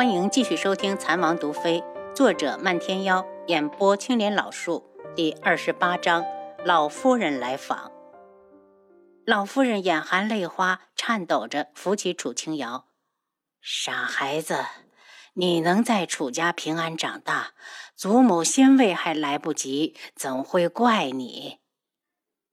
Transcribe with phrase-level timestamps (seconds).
[0.00, 1.78] 欢迎继续收听《残王毒妃》，
[2.14, 4.82] 作者漫天妖，演播青莲老树，
[5.14, 6.24] 第二十八章：
[6.64, 7.92] 老夫人来访。
[9.26, 12.86] 老夫人眼含泪花，颤抖着扶起楚清瑶
[13.60, 14.64] ：“傻孩子，
[15.34, 17.52] 你能在楚家平安长大，
[17.94, 21.58] 祖母欣慰还来不及，怎会怪你？”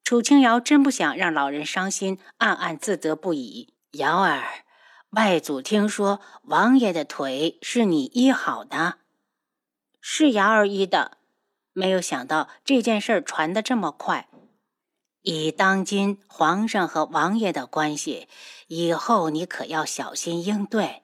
[0.03, 3.73] 楚清瑶真不想让老人伤心，暗暗自责不已。
[3.93, 4.43] 瑶儿。
[5.11, 8.95] 外祖听说王爷的腿是你医好的，
[10.01, 11.17] 是瑶儿医的。
[11.71, 14.27] 没有想到这件事传得这么快。
[15.21, 18.27] 以当今皇上和王爷的关系，
[18.67, 21.03] 以后你可要小心应对。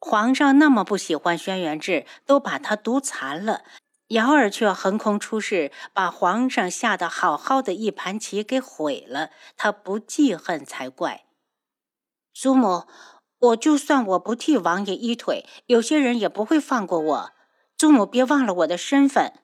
[0.00, 3.62] 皇上那么不喜欢轩辕志，都把他毒残了，
[4.08, 9.30] 瑶儿却横空出世，把皇上下的好好的一盘棋给毁了。
[9.56, 11.26] 他不记恨才怪。
[12.34, 12.86] 祖母。
[13.46, 17.32] 我就算我不替王爷医腿，有些人也不会放过我。
[17.76, 19.34] 祖母别忘了我的身份，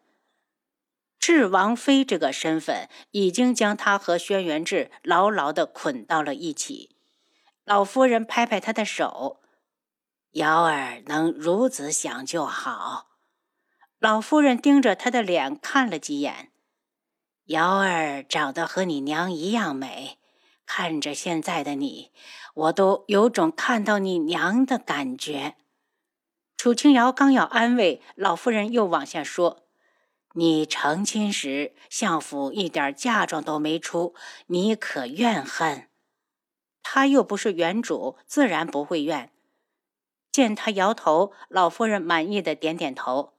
[1.18, 6.96] 智王妃这个身份已经将她和轩辕志牢牢地捆到了一起。
[7.64, 9.42] 老夫人拍拍她的手，
[10.32, 13.08] 瑶儿能如此想就好。
[13.98, 16.50] 老夫人盯着她的脸看了几眼，
[17.44, 20.18] 瑶儿长得和你娘一样美。
[20.66, 22.10] 看着现在的你，
[22.54, 25.56] 我都有种看到你娘的感觉。
[26.56, 29.66] 楚清瑶刚要安慰老夫人，又往下说
[30.34, 34.14] ：“你成亲时，相府一点嫁妆都没出，
[34.46, 35.88] 你可怨恨？
[36.82, 39.30] 他又不是原主，自然不会怨。”
[40.32, 43.34] 见他摇头，老夫人满意的点点头。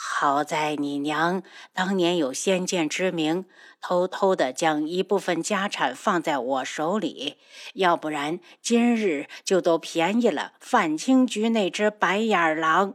[0.00, 3.46] 好在你娘当年有先见之明，
[3.80, 7.36] 偷偷的将一部分家产放在我手里，
[7.74, 12.94] 要不然今日就都便宜了范青菊那只白眼狼。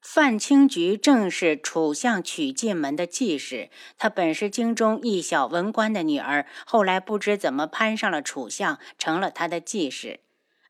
[0.00, 10.20] 范青菊正是楚相娶进门的继室，她本是京中一小文官的女儿，后来不知怎么攀上了楚相，成了他的继室。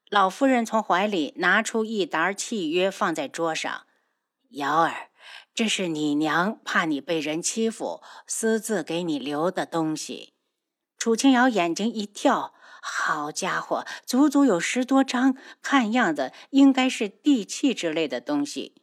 [0.09, 3.83] 老夫人从怀里拿出一沓契约，放在桌上，
[4.53, 5.09] 瑶儿。
[5.56, 10.34] 这是你娘怕你被人欺负，私自给你留的东西。
[10.99, 12.53] 楚清瑶眼睛一跳，
[12.83, 18.75] 好家伙，足足有十多张，看样子应该是地契之类的东西。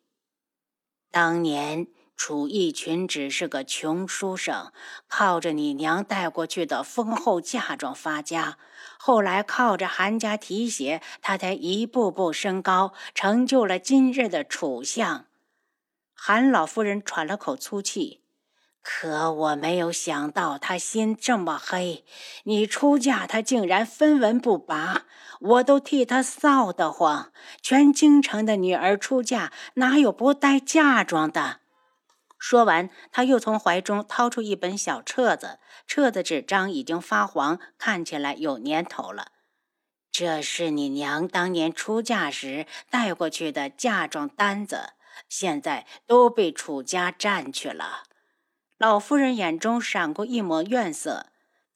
[1.11, 1.85] 当年
[2.17, 4.72] 楚义群只是个穷书生，
[5.07, 8.57] 靠着你娘带过去的丰厚嫁妆发家，
[8.97, 15.28] 后来靠着韩家提携，他才一步步升高，成就了今日的楚相。
[16.25, 18.23] 韩老夫人喘了口粗气，
[18.81, 22.06] 可我没有想到他心这么黑。
[22.45, 25.01] 你出嫁，他竟然分文不拔，
[25.41, 27.34] 我都替他臊得慌。
[27.61, 31.59] 全京城的女儿出嫁，哪有不带嫁妆的？
[32.40, 39.34] 说完，他又从怀中掏出一本小册子，册子纸张已经发黄，看起来有年头了。
[40.09, 44.94] 这是你娘当年出嫁时带过去的嫁妆单子。
[45.28, 48.03] 现在都被楚家占去了。
[48.78, 51.28] 老夫人眼中闪过一抹怨色。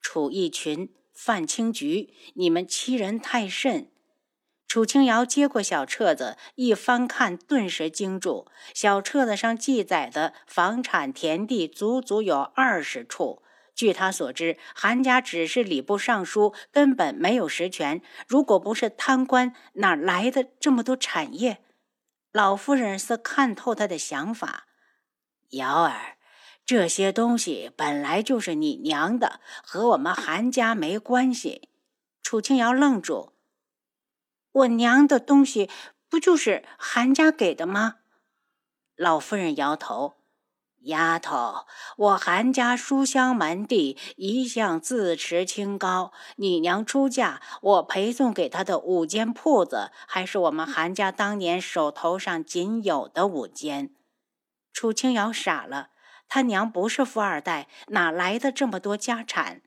[0.02, 3.90] 楚义群、范青菊，你们欺人太甚！
[4.68, 8.47] 楚清瑶接过小册子，一翻看，顿时惊住。
[8.74, 13.42] 小册子上记载的房产田地足足有二十处。
[13.74, 18.02] 据他所知，韩家只是礼部尚书，根本没有实权。
[18.28, 21.59] 如果不是贪官，哪来的这么多产业？
[22.38, 24.68] 老夫人似看透他的想法，
[25.50, 26.18] 瑶儿，
[26.64, 31.68] 这些东西本来就是你娘的，和我们韩家没关系。
[32.22, 33.34] 楚清瑶愣住，
[34.52, 35.68] 我娘的东西
[36.08, 37.96] 不就是韩家给的吗？
[38.96, 40.16] 老夫人摇头，
[40.88, 41.66] 丫头，
[41.96, 46.12] 我韩家书香门第，一向自持清高。
[46.36, 53.91] 你娘出嫁，我陪送给她的五间铺子，还是我们韩家当年手头上仅有的五间。
[54.73, 55.90] 楚清瑶傻了，
[56.28, 59.61] 他娘不是富二代，哪来的这么多家产？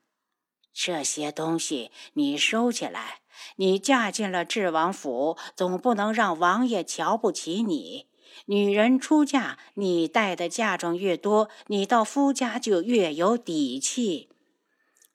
[0.72, 3.20] 这些东西你收起来。
[3.56, 8.09] 你嫁进了智王府，总不能让王爷瞧不起你。
[8.46, 14.28] 女人出嫁，你带的嫁妆越多，你到夫家就越有底气。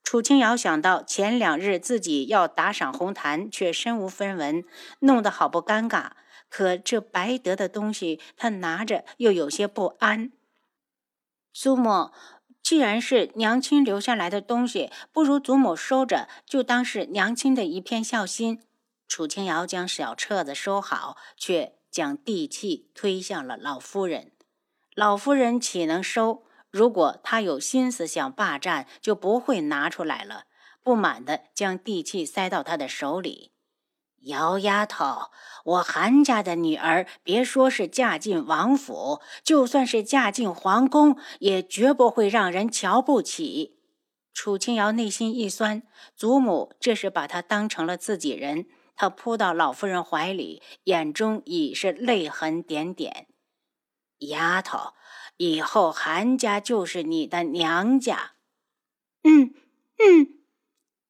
[0.04, 4.64] 楚清瑶想到前两日自己要打赏红檀，却身无分文，
[5.00, 6.12] 弄得好不尴尬。
[6.48, 10.32] 可这白得的东西，她拿着又有些不安。
[11.52, 12.12] 祖母，
[12.62, 18.62] 既然是娘亲留下来的东西，不如祖母收着，就当是娘亲的一片孝心。
[19.08, 21.74] 楚清瑶将小册子收好，却。
[21.96, 24.34] 将地契推向了老夫人。
[24.96, 26.44] 老夫人岂能收？
[26.70, 30.44] 如果她有心思想霸占，就不会拿出来了。
[30.84, 33.54] 不满的将地契塞到他的手里。
[34.24, 35.32] 姚丫头，
[35.64, 43.80] 我韩家的女儿，别说是嫁进王府，就算是嫁进皇宫，也绝不会让人瞧不起。
[44.34, 45.84] 楚清瑶内心一酸，
[46.14, 48.66] 祖母这是把她当成了自己人。
[48.96, 53.28] 她扑到老夫人怀里，眼中已是泪痕点点。
[54.20, 54.94] 丫头。
[55.38, 58.36] 以后韩家就是你的娘家。
[59.24, 59.54] 嗯
[59.98, 60.40] 嗯，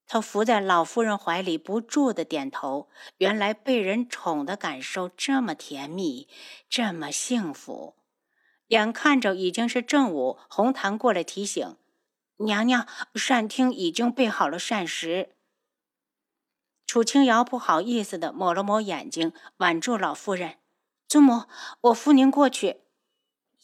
[0.08, 2.90] 他伏在老夫人怀里，不住的点头。
[3.18, 6.28] 原来被人宠的感受这么甜蜜，
[6.68, 7.96] 这么幸福。
[8.70, 11.78] 眼看着已经是正午，红檀过来提醒
[12.38, 15.35] ：“娘娘，膳厅已经备好了膳食。”
[16.96, 20.60] 楚清瑶不好意思的抹了抹眼睛，挽住老夫人
[21.10, 21.44] ：“祖母，
[21.82, 22.84] 我扶您过去。”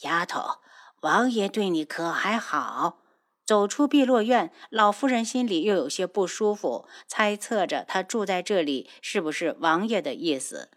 [0.04, 0.60] 丫头，
[1.00, 2.98] 王爷对你可还好？
[3.46, 10.70] 走出碧落院，老夫人心里又有些不舒服，猜测着他住在这里是不是王爷的意思。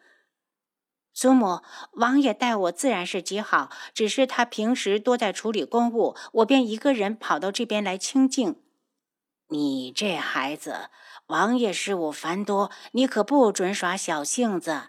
[1.12, 1.60] 祖母，
[1.94, 8.60] 王爷待我自然是极好，只是他平时多在处理公务，我便一个人跑到这边来清静。
[9.48, 10.88] 你这孩子，
[11.26, 14.88] 王爷事务繁多，你可不准耍小性子。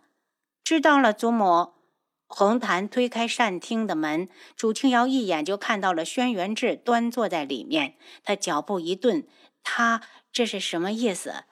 [0.63, 1.73] 知道了，祖母。
[2.27, 4.27] 红檀推开膳厅的门，
[4.57, 7.97] 楚清瑶一眼就看到了轩辕志端坐在里面。
[8.23, 9.27] 他脚步一顿，
[9.63, 10.01] 他
[10.31, 11.45] 这是什么意思？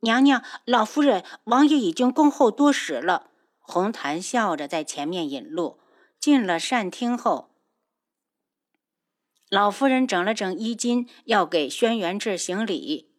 [0.00, 3.30] 娘娘、老夫人、王爷已经恭候多时了。
[3.60, 5.78] 红檀笑着在前面引路。
[6.18, 7.50] 进了膳厅后，
[9.48, 13.09] 老夫人整了整衣襟，要给轩辕志行礼。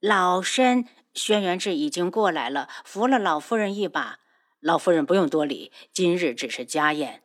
[0.00, 4.20] 老身，轩辕志已经过来了，扶了老夫人一把。
[4.60, 7.24] 老夫人不用多礼，今日只是家宴。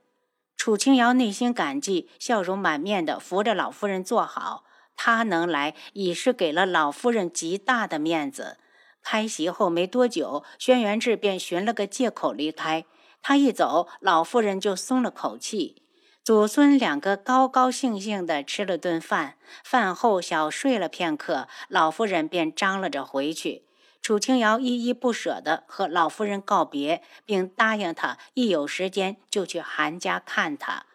[0.57, 4.63] 楚清瑶内心感激，笑容满面的扶着老夫人坐好。
[4.95, 8.57] 她能来，已是给了老夫人极大的面子。
[9.03, 12.85] 开席后没多久，轩辕志便寻了个借口离开。
[13.21, 15.82] 他一走，老夫人就松了口气。
[16.23, 23.65] 祖孙两个高高兴兴的吃了顿饭，饭后小睡了片刻，老夫人便张罗着回去。
[24.01, 30.85] 楚清瑶依依不舍地和老夫人告别，并答应他一有时间就去韩家看他。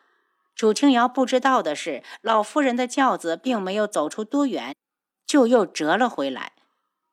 [0.54, 4.74] 楚清瑶不知道的是，老夫人的轿子并没有走出多远，
[5.26, 6.52] 就又折了回来。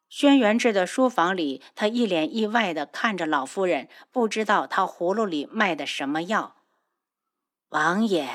[0.08, 6.55] 轩辕志的书房里，他一脸意外地看着老夫人，不知道他葫芦里卖的什么药。
[7.76, 8.30] 王爷，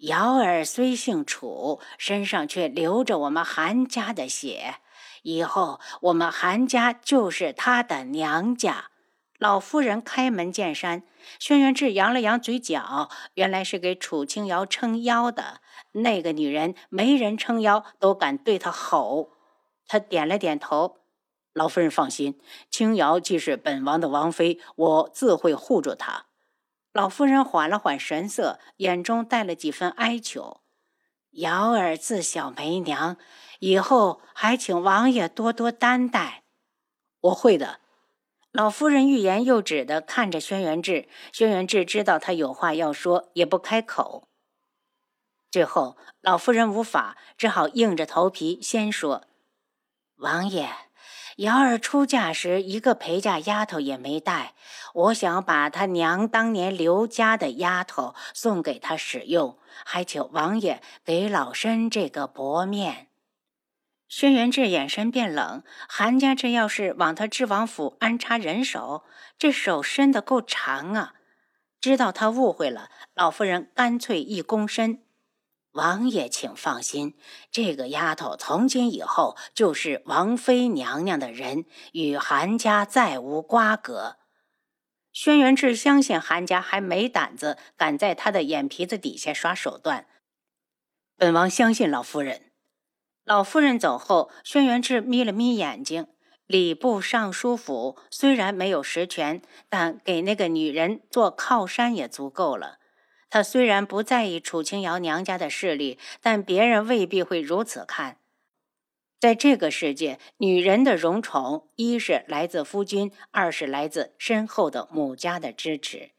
[0.00, 4.74] 瑶儿虽姓楚，身上却流着我们韩家的血。
[5.22, 8.90] 以后我们韩家就是她的娘家。
[9.38, 11.04] 老夫人开门见山。
[11.38, 15.62] 轩辕志扬了扬嘴角，原来是给楚清瑶撑腰的。
[15.92, 19.30] 那个女人没人撑腰，都敢对她吼。
[19.88, 20.98] 他点了点头。
[21.54, 22.38] 老夫人放心，
[22.70, 26.25] 清瑶既是本王的王妃，我自会护住她。
[26.96, 30.62] 老夫人缓了缓神色，眼中带了几分哀求。
[31.32, 33.18] 瑶儿自小没娘。
[33.58, 36.44] 以后还请王爷多多担待，
[37.20, 37.80] 我会的。
[38.50, 44.26] 老夫人欲言又止的看着轩辕志，轩辕志知道他有话要说，也不开口。
[45.50, 49.26] 最后，老夫人无法，只好硬着头皮先说
[50.16, 50.70] ：“王爷，
[51.36, 54.54] 瑶儿出嫁时一个陪嫁丫头也没带，
[54.94, 63.08] 我想把她娘当年刘家的丫头送给她使用，还请王爷给老身这个薄面。”
[64.08, 69.04] 轩辕志眼神变冷，韩家这要是往他知王府安插人手，
[69.36, 71.14] 这手伸得够长啊！
[71.80, 75.02] 知道他误会了，老夫人干脆一躬身
[75.76, 77.14] ：“王爷请放心，
[77.50, 84.16] 这个丫头从今以后就是王妃娘娘的人，与韩家再无瓜葛。”
[85.12, 90.06] 轩辕志相信韩家还没胆子敢在他的眼皮子底下耍手段。
[91.16, 92.52] 本王相信老夫人。
[93.24, 96.06] 老夫人走后，轩辕志眯了眯眼睛。
[96.46, 102.78] 礼部尚书府虽然没有实权，但给那个女人做靠山也足够了。
[103.28, 108.18] 他虽然不在意楚清瑶娘家的势力，但别人未必会如此看。
[109.18, 116.10] 在这个世界，女人的荣宠，一是来自夫君，二是来自深厚的母家的支持。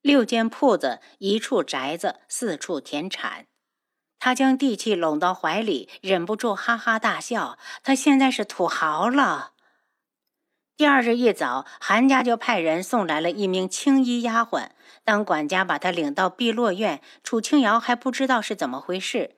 [0.00, 3.46] 六间铺子，一处宅子，四处田产。
[4.18, 7.58] 他将地契拢到怀里，忍不住哈哈大笑。
[7.82, 9.52] 他现在是土豪了。
[10.80, 14.70] 第二日一早，韩家就派人送来了一名青衣丫鬟。
[15.04, 19.36] 当管家把她领到碧落院，楚清瑶还不知道是怎么回事。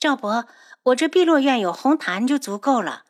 [0.00, 0.46] 赵伯，
[0.82, 3.04] 我这碧落院有红檀就足够了。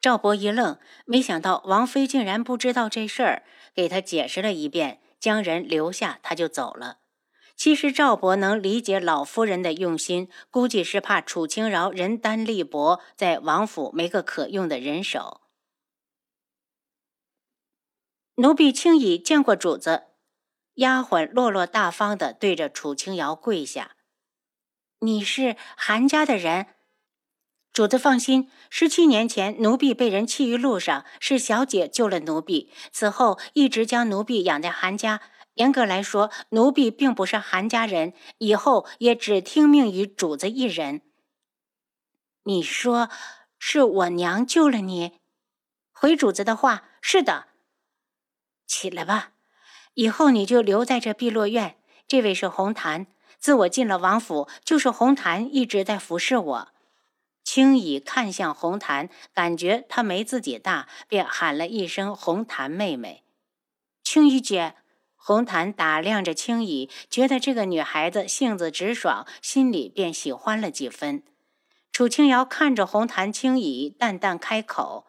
[0.00, 6.96] 赵伯一愣，没想到王妃竟然不知道这事儿，给他解释了一遍，将人留下，他就走了。
[7.54, 15.41] 其实赵伯能理解老夫人的用心，估计是怕楚清瑶人单力薄，在王府没个可用的人手。
[18.36, 20.04] 奴婢青乙见过主子。
[20.76, 23.96] 丫鬟落落大方的对着楚清瑶跪下
[25.00, 26.68] ：“你是韩家的人。”
[27.74, 32.72] 主子放心，十七年前奴婢被人弃于路上，是小姐救了奴婢。
[32.90, 35.20] 此后一直将奴婢养在韩家。
[35.54, 41.02] 严格来说，奴婢并不是韩家人，以后也只听命于主子一人。
[42.44, 43.10] 你说
[43.58, 45.18] 是我娘救了你？
[45.92, 47.48] 回主子的话，是的。
[48.72, 49.32] 起来吧，
[49.92, 51.76] 以后你就留在这碧落院。
[52.08, 53.06] 这位是红檀，
[53.38, 56.68] 自我进了王府，就是红檀一直在服侍我。
[57.44, 63.24] 青乙看向红檀，感觉她没自己大，便喊了一声“红檀妹妹”。
[64.02, 64.74] 青乙姐，
[65.16, 71.22] 红檀打量着青乙，觉得这个女孩子性子直爽，心里便喜欢了几分。
[71.92, 75.04] 楚清瑶看着红檀，青乙淡淡开口：“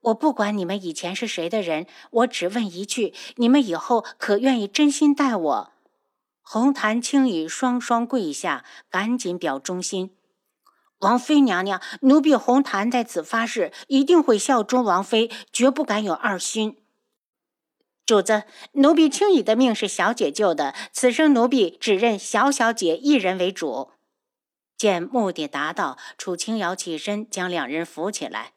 [0.00, 5.72] 我不管你们以前是谁的人，我只问一句：你们以后可愿意真心待我？”
[6.40, 10.14] 红檀、青乙双双跪下，赶紧表忠心。
[11.00, 16.78] 王妃娘娘，奴婢红檀在此发誓，一定会效忠王妃，绝不敢有二心。
[18.06, 23.90] 主子，奴婢青羽的命是小姐救的，此生奴婢只认小小姐一人为主。
[24.76, 28.54] 见目的达到，楚青瑶起身将两人扶起来。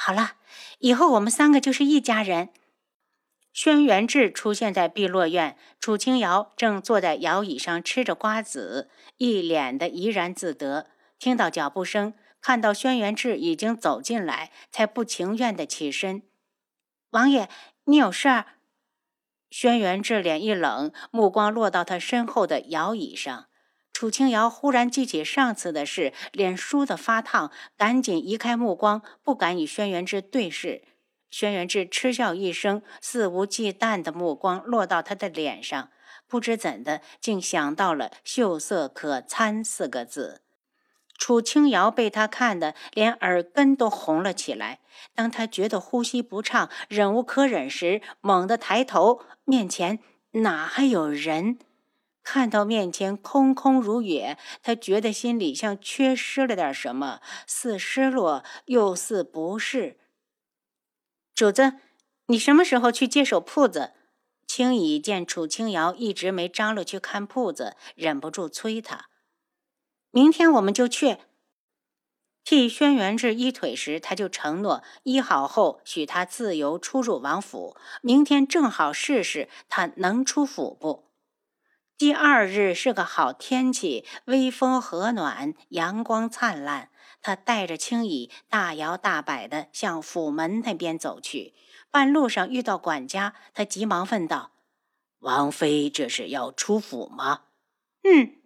[0.00, 0.34] 好了，
[0.78, 2.50] 以后我们三个就是一家人。
[3.52, 10.86] 轩辕志出现在碧落院，楚清瑶正坐在摇椅上吃着瓜子，一脸的怡然自得。
[11.18, 16.22] 听到脚步声，看到轩辕志已经走进来，才不情愿的起身。
[17.10, 17.48] 王爷，
[17.86, 18.46] 你有事儿？
[19.50, 23.47] 轩辕志脸一冷，目光落到他身后的摇椅上。
[23.98, 30.84] 楚清瑶忽然记起上次的事，脸倏地发烫，赶紧移开目光，不敢与轩辕志对视。
[31.32, 35.90] 轩辕志嗤笑一声，肆无忌惮的目光落到他的脸上，
[36.28, 40.42] 不知怎的，竟想到了“秀色可餐”四个字。
[41.18, 44.78] 楚清瑶被他看得连耳根都红了起来。
[45.16, 49.98] 当他觉得呼吸不畅、忍无可忍时，猛地抬头，面前
[50.30, 51.58] 哪还有人？
[52.30, 59.98] 看到面前空空如也，他觉得心里像缺失了点什么，似失落又似不适。
[61.34, 61.78] 主子，
[62.26, 63.94] 你什么时候去接手铺子？
[64.46, 69.06] 青乙见楚清瑶一直没张罗去看铺子，忍不住催他。
[70.10, 71.16] 明天我们就去
[72.44, 77.74] 替轩辕志医腿时，他就承诺医好后许他自由出入王府。
[78.02, 81.07] 明天正好试试他能出府不？
[81.98, 86.90] 第二日是个好天气，微风和暖，阳光灿烂。
[87.20, 91.54] 他带着青椅大摇大摆地向府门那边走去。
[91.90, 94.52] 半路上遇到管家，他急忙问道
[95.18, 97.40] ：“王妃这是要出府吗
[98.08, 98.36] ？”“嗯。”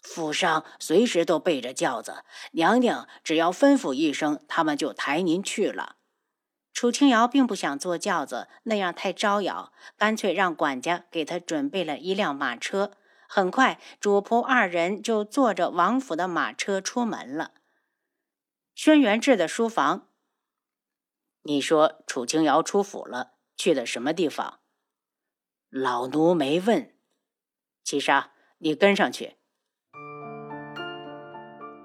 [0.00, 5.96] 府上随时都备着轿子，娘娘只要吩咐一声，他们就抬您去了。
[6.72, 12.92] 楚清瑶并不想坐轿子，那样太招摇，干脆让管家给她准备了一辆马车。
[13.28, 17.52] 很快，主仆二人就坐着王府的马车出门了。
[18.74, 20.08] 轩辕志的书房。
[21.42, 24.60] 你说楚清瑶出府了，去的什么地方？
[25.68, 26.94] 老奴没问。
[27.84, 29.36] 七杀，你跟上去。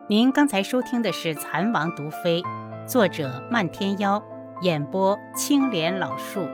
[0.10, 2.42] 您刚才收听的是《蚕王毒妃》，
[2.88, 4.24] 作者漫天妖，
[4.62, 6.48] 演播青莲老树。